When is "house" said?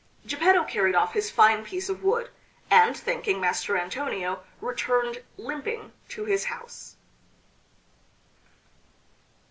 6.45-6.95